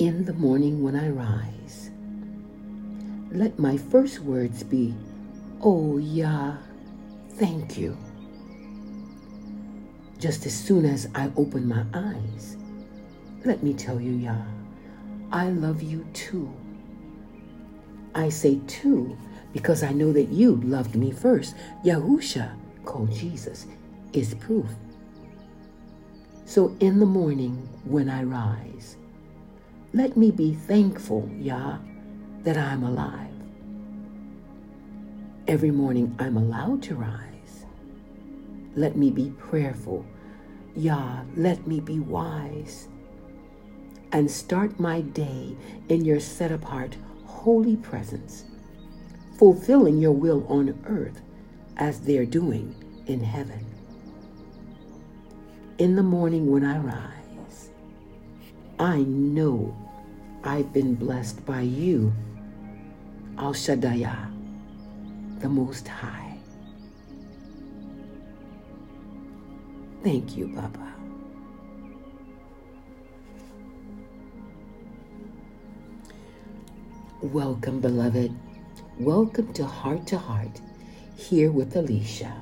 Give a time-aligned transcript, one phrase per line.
[0.00, 1.90] In the morning when I rise,
[3.32, 4.94] let my first words be,
[5.60, 6.54] Oh, Yah,
[7.32, 7.98] thank you.
[10.18, 12.56] Just as soon as I open my eyes,
[13.44, 14.42] let me tell you, Yah,
[15.30, 16.50] I love you too.
[18.14, 19.18] I say too
[19.52, 21.54] because I know that you loved me first.
[21.84, 23.66] Yahusha, called Jesus,
[24.14, 24.70] is proof.
[26.46, 28.96] So in the morning when I rise,
[29.92, 31.78] let me be thankful, Yah,
[32.44, 33.26] that I'm alive.
[35.48, 37.66] Every morning I'm allowed to rise.
[38.76, 40.06] Let me be prayerful.
[40.76, 42.86] Yah, let me be wise.
[44.12, 45.56] And start my day
[45.88, 48.44] in your set apart, holy presence,
[49.38, 51.20] fulfilling your will on earth
[51.78, 52.76] as they're doing
[53.06, 53.66] in heaven.
[55.78, 57.70] In the morning when I rise,
[58.78, 59.76] I know
[60.42, 62.14] I've been blessed by you,
[63.36, 64.10] Al Shaddai,
[65.38, 66.38] the Most High.
[70.02, 70.94] Thank you, Baba.
[77.20, 78.34] Welcome, beloved.
[78.98, 80.62] Welcome to Heart to Heart,
[81.16, 82.34] here with Alicia.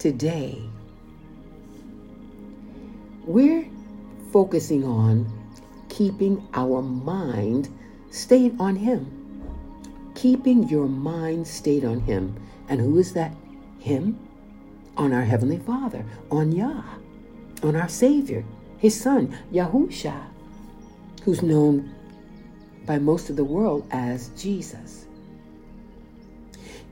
[0.00, 0.62] Today,
[3.28, 3.68] we're
[4.32, 5.30] focusing on
[5.90, 7.68] keeping our mind
[8.10, 9.06] stayed on Him.
[10.14, 12.34] Keeping your mind stayed on Him.
[12.70, 13.34] And who is that?
[13.78, 14.18] Him?
[14.96, 16.82] On our Heavenly Father, on Yah,
[17.62, 18.44] on our Savior,
[18.78, 20.24] His Son, Yahusha,
[21.22, 21.94] who's known
[22.86, 25.04] by most of the world as Jesus.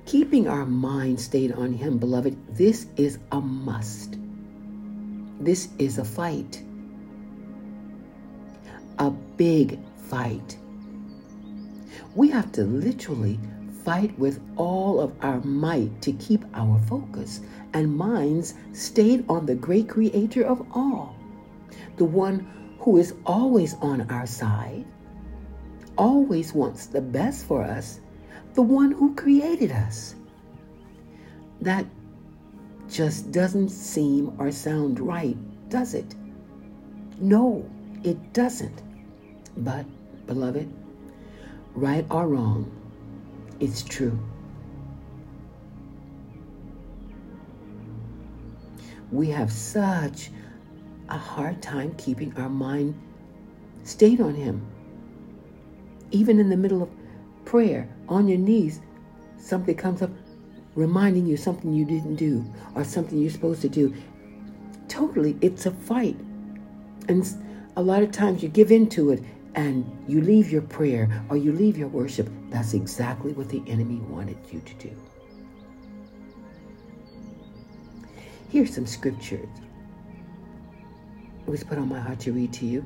[0.04, 4.18] Keeping our mind stayed on Him, beloved, this is a must.
[5.40, 6.62] This is a fight.
[8.98, 10.56] A big fight.
[12.14, 13.38] We have to literally
[13.84, 17.40] fight with all of our might to keep our focus
[17.74, 21.14] and minds stayed on the great creator of all,
[21.96, 24.84] the one who is always on our side,
[25.98, 28.00] always wants the best for us,
[28.54, 30.14] the one who created us.
[31.60, 31.86] That
[32.88, 35.36] just doesn't seem or sound right,
[35.68, 36.14] does it?
[37.18, 37.68] No,
[38.04, 38.82] it doesn't.
[39.56, 39.86] But,
[40.26, 40.72] beloved,
[41.74, 42.70] right or wrong,
[43.60, 44.18] it's true.
[49.10, 50.30] We have such
[51.08, 53.00] a hard time keeping our mind
[53.84, 54.66] stayed on Him.
[56.10, 56.90] Even in the middle of
[57.44, 58.80] prayer, on your knees,
[59.38, 60.10] something comes up
[60.76, 62.44] reminding you something you didn't do
[62.74, 63.92] or something you're supposed to do.
[64.88, 66.16] Totally, it's a fight.
[67.08, 67.26] And
[67.76, 69.22] a lot of times you give into it
[69.54, 72.28] and you leave your prayer or you leave your worship.
[72.50, 74.96] That's exactly what the enemy wanted you to do.
[78.50, 79.48] Here's some scriptures.
[81.46, 82.84] It was put on my heart to read to you.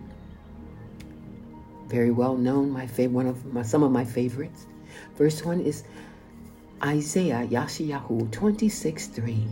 [1.87, 4.67] Very well known, my favorite, one of my, some of my favorites.
[5.17, 5.85] First one is
[6.83, 9.47] Isaiah Yashayahu 26 3.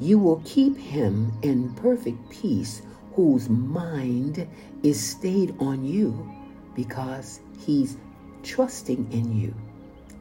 [0.00, 2.82] You will keep him in perfect peace
[3.14, 4.48] whose mind
[4.82, 6.28] is stayed on you
[6.74, 7.96] because he's
[8.42, 9.54] trusting in you,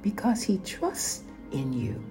[0.04, 2.02] because he trusts in you.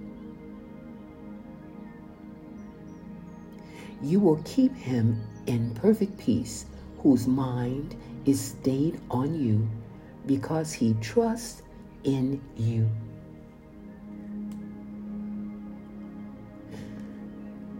[4.03, 6.67] You will keep him in perfect peace
[6.99, 7.95] whose mind
[8.27, 9.69] is stayed on you
[10.27, 11.63] because he trusts
[12.03, 12.91] in you.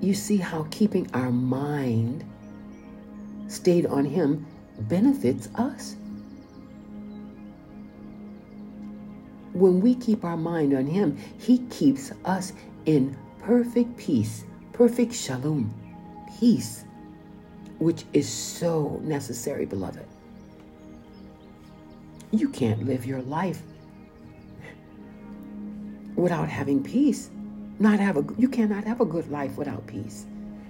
[0.05, 2.25] You see how keeping our mind
[3.47, 4.45] stayed on Him
[4.81, 5.97] benefits us.
[9.55, 12.53] When we keep our mind on Him, He keeps us
[12.85, 15.73] in perfect peace, perfect shalom,
[16.39, 16.85] peace,
[17.79, 20.05] which is so necessary, beloved.
[22.31, 23.63] You can't live your life
[26.15, 27.31] without having peace
[27.85, 30.25] not have a you cannot have a good life without peace.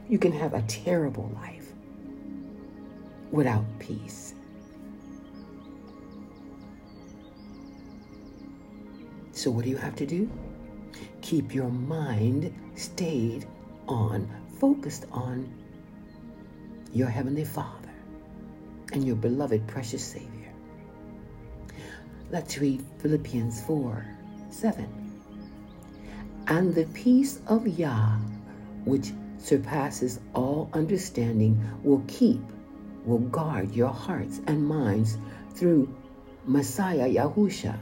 [0.08, 1.72] You can have a terrible life
[3.30, 4.34] without peace.
[9.32, 10.28] So what do you have to do?
[11.22, 13.46] Keep your mind stayed
[13.88, 14.28] on,
[14.58, 15.48] focused on
[16.92, 17.94] your heavenly Father
[18.92, 20.52] and your beloved precious Savior.
[22.30, 24.04] Let's read Philippians 4
[24.50, 25.03] 7.
[26.46, 28.18] And the peace of Yah,
[28.84, 32.42] which surpasses all understanding will keep,
[33.04, 35.16] will guard your hearts and minds
[35.54, 35.94] through
[36.46, 37.78] Messiah Yahusha.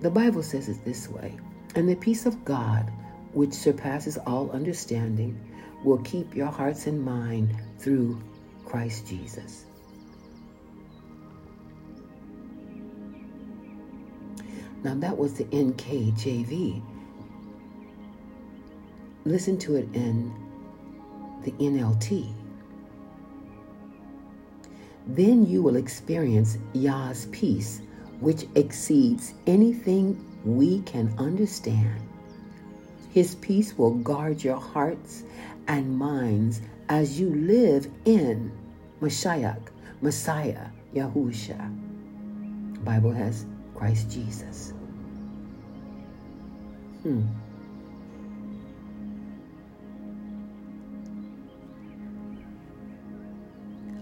[0.00, 1.36] The Bible says it this way
[1.74, 2.90] And the peace of God,
[3.32, 5.38] which surpasses all understanding,
[5.82, 8.22] will keep your hearts and mind through
[8.64, 9.66] Christ Jesus.
[14.84, 16.82] Now, that was the NKJV.
[19.24, 20.30] Listen to it in
[21.42, 22.30] the NLT.
[25.06, 27.80] Then you will experience Yah's peace,
[28.20, 32.02] which exceeds anything we can understand.
[33.10, 35.24] His peace will guard your hearts
[35.66, 36.60] and minds
[36.90, 38.52] as you live in
[39.00, 39.62] Mashiach,
[40.02, 41.72] Messiah, Yahusha.
[42.84, 44.73] Bible has Christ Jesus.
[47.04, 47.26] Hmm.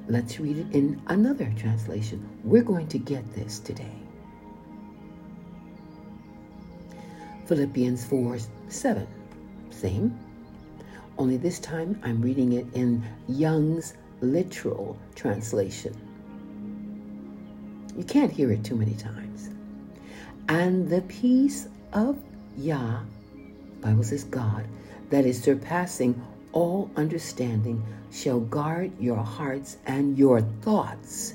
[0.06, 2.28] Let's read it in another translation.
[2.44, 3.90] We're going to get this today.
[7.46, 8.38] Philippians 4
[8.68, 9.06] 7.
[9.70, 10.16] Same.
[11.18, 15.96] Only this time I'm reading it in Young's literal translation.
[17.96, 19.50] You can't hear it too many times.
[20.48, 22.16] And the peace of
[22.56, 23.00] Yah,
[23.80, 24.66] Bible says God,
[25.10, 26.20] that is surpassing
[26.52, 31.34] all understanding shall guard your hearts and your thoughts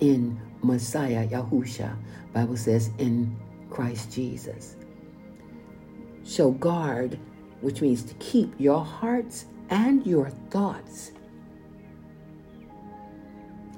[0.00, 1.96] in Messiah Yahusha.
[2.32, 3.36] Bible says in
[3.70, 4.76] Christ Jesus.
[6.24, 7.18] Shall guard,
[7.60, 11.12] which means to keep your hearts and your thoughts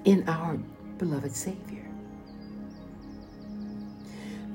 [0.04, 0.56] in our
[0.98, 1.87] beloved Savior.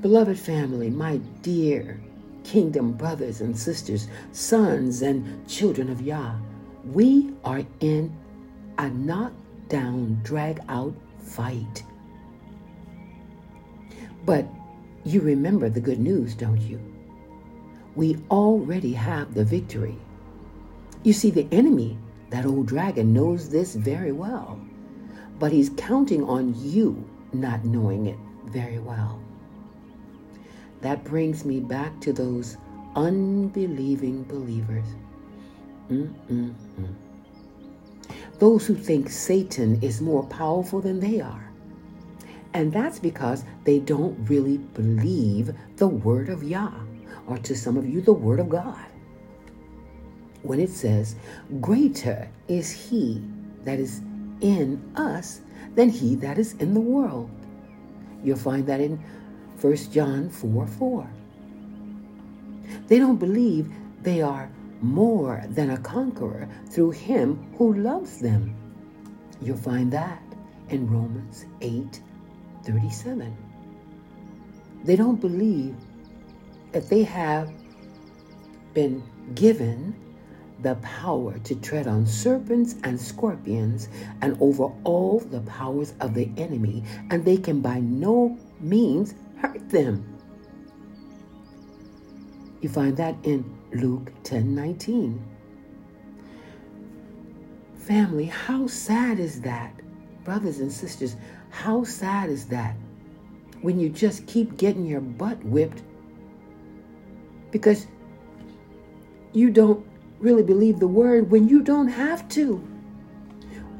[0.03, 1.97] Beloved family, my dear
[2.43, 6.35] kingdom brothers and sisters, sons and children of Yah,
[6.91, 8.13] we are in
[8.79, 11.85] a knockdown, drag out fight.
[14.25, 14.45] But
[15.05, 16.81] you remember the good news, don't you?
[17.95, 19.95] We already have the victory.
[21.03, 21.97] You see, the enemy,
[22.29, 24.59] that old dragon, knows this very well,
[25.39, 28.17] but he's counting on you not knowing it
[28.47, 29.21] very well.
[30.83, 32.57] That brings me back to those
[32.97, 34.85] unbelieving believers.
[35.89, 36.53] Mm-mm-mm.
[38.39, 41.49] Those who think Satan is more powerful than they are.
[42.53, 46.73] And that's because they don't really believe the Word of Yah,
[47.27, 48.85] or to some of you, the Word of God.
[50.41, 51.15] When it says,
[51.61, 53.23] Greater is He
[53.63, 54.01] that is
[54.41, 55.39] in us
[55.75, 57.29] than He that is in the world.
[58.21, 59.01] You'll find that in
[59.63, 61.09] 1 John 4 4.
[62.87, 63.71] They don't believe
[64.01, 64.51] they are
[64.81, 68.53] more than a conqueror through him who loves them.
[69.41, 70.21] You'll find that
[70.67, 72.01] in Romans 8
[72.65, 73.37] 37.
[74.83, 75.77] They don't believe
[76.73, 77.49] that they have
[78.73, 79.01] been
[79.33, 79.95] given
[80.61, 83.87] the power to tread on serpents and scorpions
[84.21, 89.69] and over all the powers of the enemy, and they can by no means hurt
[89.69, 90.17] them.
[92.61, 95.21] You find that in Luke 10 19.
[97.75, 99.73] Family, how sad is that?
[100.23, 101.17] Brothers and sisters,
[101.49, 102.77] how sad is that
[103.61, 105.83] when you just keep getting your butt whipped
[107.51, 107.87] because
[109.33, 109.85] you don't
[110.19, 112.65] really believe the word when you don't have to?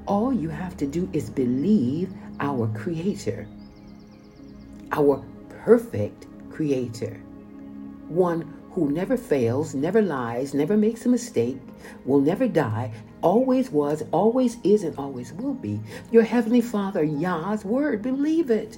[0.06, 3.48] All you have to do is believe our Creator,
[4.92, 5.24] our
[5.64, 7.22] perfect creator,
[8.10, 11.58] one who never fails, never lies, never makes a mistake,
[12.06, 12.92] will never die,
[13.22, 15.80] always was, always is, and always will be.
[16.12, 18.78] Your Heavenly Father, Yah's word, believe it.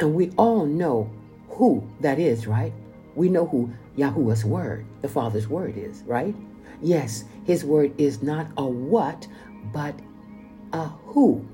[0.00, 1.10] And we all know
[1.48, 2.74] who that is, right?
[3.14, 6.34] We know who Yahuwah's word, the Father's word is, right?
[6.82, 9.26] Yes, his word is not a what,
[9.72, 9.98] but
[10.74, 11.48] a who.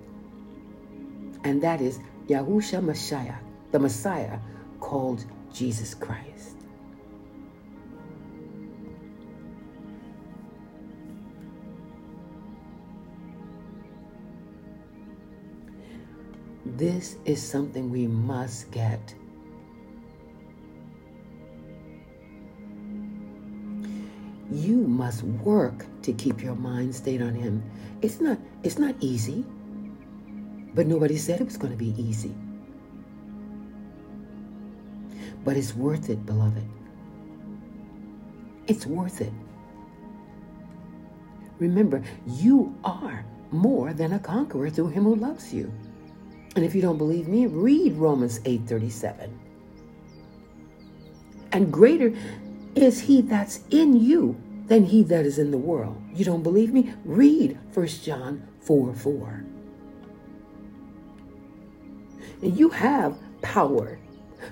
[1.44, 3.36] And that is Yahusha Messiah,
[3.72, 4.38] the Messiah
[4.80, 6.56] called Jesus Christ.
[16.64, 19.14] This is something we must get.
[24.50, 27.62] You must work to keep your mind stayed on him.
[28.00, 29.44] It's not it's not easy.
[30.74, 32.34] But nobody said it was going to be easy.
[35.44, 36.66] But it's worth it, beloved.
[38.66, 39.32] It's worth it.
[41.58, 45.72] Remember, you are more than a conqueror through him who loves you.
[46.56, 49.30] And if you don't believe me, read Romans 8:37.
[51.52, 52.12] And greater
[52.74, 54.36] is he that's in you
[54.66, 56.00] than he that is in the world.
[56.14, 56.94] You don't believe me?
[57.04, 59.44] Read 1 John 4 4.
[62.42, 63.98] You have power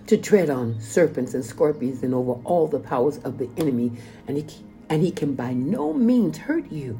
[0.06, 3.90] to tread on serpents and scorpions and over all the powers of the enemy,
[4.28, 4.46] and he,
[4.88, 6.98] and he can by no means hurt you.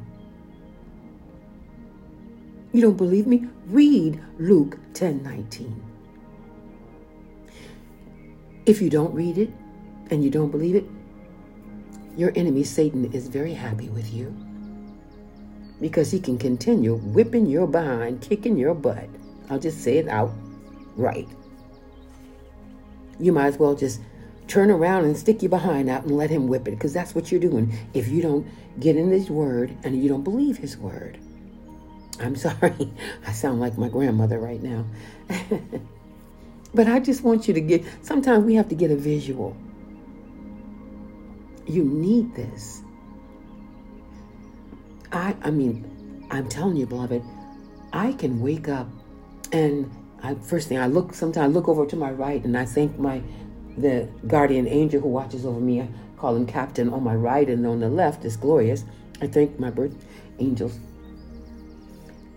[2.73, 3.47] You don't believe me?
[3.67, 5.83] Read Luke 10 19.
[8.67, 9.51] If you don't read it
[10.11, 10.85] and you don't believe it,
[12.17, 14.37] your enemy Satan is very happy with you
[15.81, 19.09] because he can continue whipping your behind, kicking your butt.
[19.49, 20.33] I'll just say it out
[20.97, 21.29] right.
[23.19, 24.01] You might as well just
[24.49, 27.31] turn around and stick your behind out and let him whip it because that's what
[27.31, 28.47] you're doing if you don't
[28.81, 31.19] get in his word and you don't believe his word.
[32.19, 32.93] I'm sorry.
[33.27, 34.85] I sound like my grandmother right now.
[36.75, 39.57] but I just want you to get, sometimes we have to get a visual.
[41.67, 42.83] You need this.
[45.13, 47.23] I, I mean, I'm telling you, beloved,
[47.93, 48.89] I can wake up
[49.53, 49.91] and
[50.23, 52.99] I, first thing I look, sometimes I look over to my right and I thank
[52.99, 53.23] my,
[53.77, 55.81] the guardian angel who watches over me.
[55.81, 58.85] I call him captain on my right and on the left is glorious.
[59.23, 59.95] I thank my birth
[60.39, 60.79] angels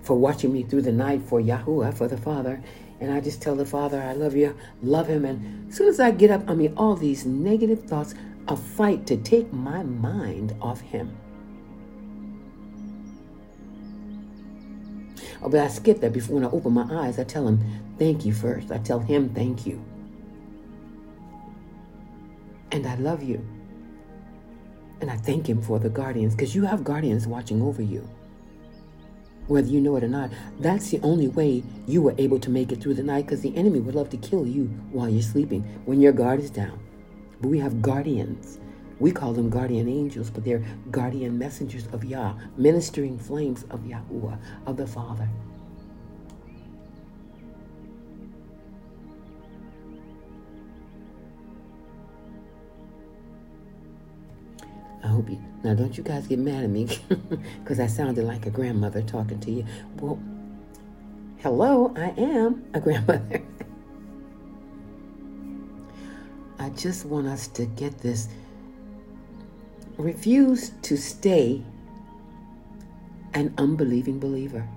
[0.03, 2.61] for watching me through the night for Yahuwah, for the Father.
[2.99, 5.25] And I just tell the Father, I love you, love him.
[5.25, 8.15] And as soon as I get up, I mean, all these negative thoughts,
[8.47, 11.17] a fight to take my mind off him.
[15.43, 17.59] Oh, but I skip that before when I open my eyes, I tell him,
[17.99, 18.71] thank you first.
[18.71, 19.83] I tell him, thank you.
[22.71, 23.45] And I love you.
[25.01, 28.07] And I thank him for the guardians, because you have guardians watching over you
[29.47, 30.31] whether you know it or not.
[30.59, 33.55] That's the only way you were able to make it through the night because the
[33.55, 36.79] enemy would love to kill you while you're sleeping when your guard is down.
[37.41, 38.59] But we have guardians.
[39.03, 44.39] We call them guardian angels, but they're guardian messengers of Yah, ministering flames of Yahuwah,
[44.65, 45.27] of the Father.
[55.03, 55.43] I hope you.
[55.65, 56.87] Now, don't you guys get mad at me
[57.59, 59.65] because I sounded like a grandmother talking to you.
[59.99, 60.17] Well,
[61.39, 63.43] hello, I am a grandmother.
[66.57, 68.29] I just want us to get this.
[69.97, 71.63] Refuse to stay
[73.33, 74.67] an unbelieving believer.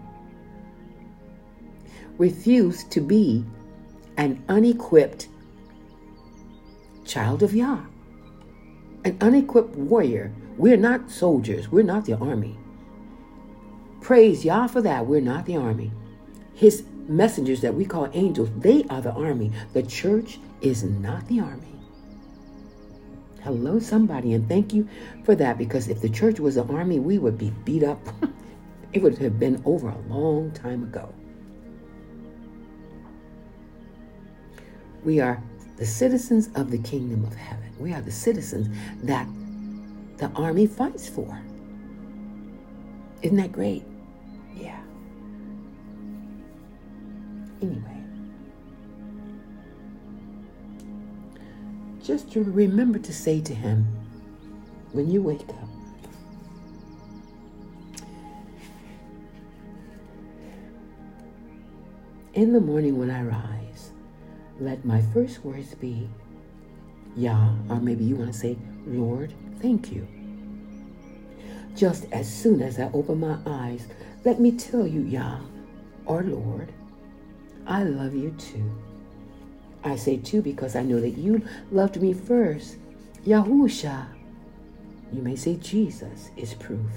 [2.19, 3.45] Refuse to be
[4.17, 5.29] an unequipped
[7.05, 7.81] child of Yah
[9.07, 10.33] an unequipped warrior.
[10.57, 11.71] We're not soldiers.
[11.71, 12.59] We're not the army.
[14.01, 15.07] Praise Yah for that.
[15.07, 15.93] We're not the army.
[16.55, 19.53] His messengers that we call angels, they are the army.
[19.75, 21.76] The church is not the army.
[23.47, 24.89] Hello, somebody, and thank you
[25.23, 28.01] for that because if the church was an army, we would be beat up.
[28.93, 31.15] it would have been over a long time ago.
[35.05, 35.41] We are
[35.77, 37.73] the citizens of the kingdom of heaven.
[37.79, 38.67] We are the citizens
[39.05, 39.29] that
[40.17, 41.41] the army fights for.
[43.23, 43.85] Isn't that great?
[44.57, 44.81] Yeah.
[47.63, 47.96] Anyway,
[52.07, 53.85] just to remember to say to him
[54.93, 55.69] when you wake up,
[62.35, 63.93] In the morning when I rise,
[64.61, 66.07] let my first words be,
[67.17, 69.33] Yah, or maybe you want to say, Lord,
[69.63, 70.07] thank you.
[71.75, 73.89] Just as soon as I open my eyes,
[74.27, 75.41] let me tell you, Yah,
[76.05, 76.73] or Lord,
[77.67, 78.71] I love you too.
[79.87, 82.77] I say too because I know that you loved me first.
[83.25, 84.07] Yahusha,
[85.13, 86.91] you may say Jesus is proof.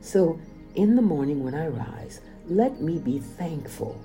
[0.00, 0.40] So
[0.76, 4.00] in the morning when I rise, let me be thankful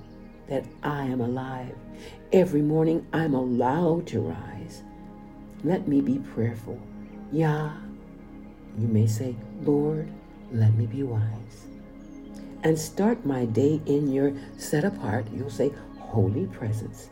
[0.48, 1.74] that I am alive.
[2.32, 4.82] Every morning I'm allowed to rise.
[5.62, 6.80] Let me be prayerful.
[7.32, 7.70] Yah,
[8.78, 10.10] you may say, Lord,
[10.52, 11.66] let me be wise.
[12.62, 17.10] And start my day in your set apart, you'll say, holy presence,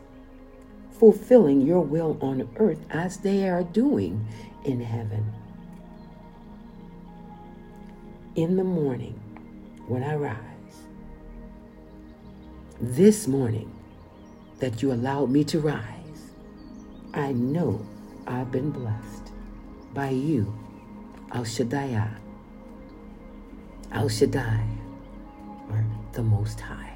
[0.99, 4.25] fulfilling your will on earth as they are doing
[4.63, 5.31] in heaven.
[8.35, 9.19] In the morning,
[9.87, 10.37] when I rise,
[12.81, 13.71] this morning
[14.59, 16.31] that you allowed me to rise,
[17.13, 17.85] I know
[18.27, 19.31] I've been blessed
[19.93, 20.53] by you
[21.31, 22.09] Al Shaddai,
[23.91, 24.65] Al Shaddai,
[25.69, 26.94] or the Most High.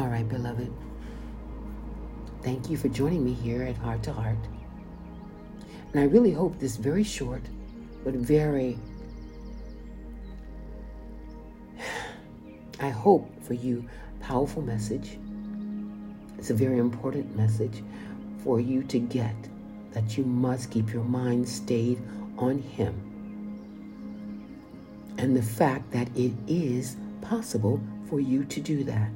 [0.00, 0.72] All right, beloved.
[2.42, 4.38] Thank you for joining me here at Heart to Heart.
[5.92, 7.42] And I really hope this very short
[8.02, 8.78] but very,
[12.80, 13.86] I hope for you,
[14.20, 15.18] powerful message.
[16.38, 17.82] It's a very important message
[18.42, 19.36] for you to get
[19.92, 22.00] that you must keep your mind stayed
[22.38, 22.94] on Him.
[25.18, 27.78] And the fact that it is possible
[28.08, 29.10] for you to do that.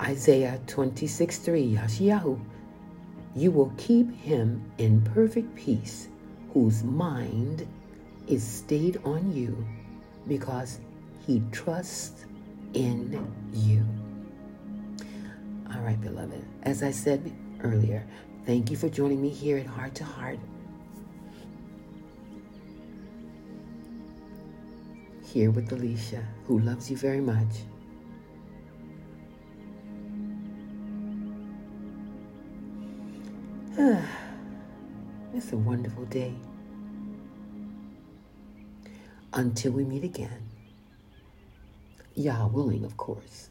[0.00, 2.38] Isaiah 26 3, Yashiyahu,
[3.36, 6.08] you will keep him in perfect peace,
[6.52, 7.66] whose mind
[8.28, 9.64] is stayed on you
[10.26, 10.80] because
[11.26, 12.24] he trusts
[12.74, 13.84] in you.
[15.74, 16.44] All right, beloved.
[16.62, 17.32] As I said
[17.62, 18.04] earlier,
[18.46, 20.38] thank you for joining me here at Heart to Heart.
[25.24, 27.64] Here with Alicia, who loves you very much.
[35.34, 36.32] it's a wonderful day.
[39.32, 40.48] Until we meet again.
[42.14, 43.50] Yah willing, of course.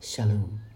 [0.00, 0.67] Shalom.